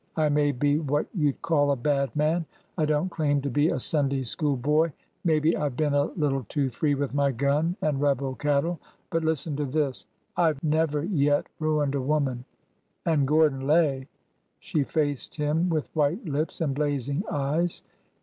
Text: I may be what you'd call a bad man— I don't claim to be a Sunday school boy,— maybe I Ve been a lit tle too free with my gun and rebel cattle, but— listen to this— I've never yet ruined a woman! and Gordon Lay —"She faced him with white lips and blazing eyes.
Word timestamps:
I 0.15 0.29
may 0.29 0.51
be 0.51 0.79
what 0.79 1.05
you'd 1.13 1.43
call 1.43 1.69
a 1.69 1.75
bad 1.75 2.15
man— 2.15 2.47
I 2.79 2.85
don't 2.85 3.09
claim 3.11 3.39
to 3.43 3.51
be 3.51 3.69
a 3.69 3.79
Sunday 3.79 4.23
school 4.23 4.55
boy,— 4.57 4.91
maybe 5.23 5.55
I 5.55 5.69
Ve 5.69 5.75
been 5.75 5.93
a 5.93 6.05
lit 6.05 6.31
tle 6.31 6.43
too 6.49 6.71
free 6.71 6.95
with 6.95 7.13
my 7.13 7.31
gun 7.31 7.77
and 7.83 8.01
rebel 8.01 8.33
cattle, 8.33 8.79
but— 9.11 9.23
listen 9.23 9.55
to 9.57 9.65
this— 9.65 10.07
I've 10.37 10.63
never 10.63 11.03
yet 11.03 11.45
ruined 11.59 11.93
a 11.93 12.01
woman! 12.01 12.45
and 13.05 13.27
Gordon 13.27 13.67
Lay 13.67 14.07
—"She 14.59 14.83
faced 14.83 15.35
him 15.35 15.69
with 15.69 15.95
white 15.95 16.25
lips 16.25 16.61
and 16.61 16.73
blazing 16.73 17.23
eyes. 17.29 17.83